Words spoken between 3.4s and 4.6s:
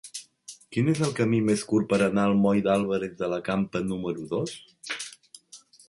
Campa número dos?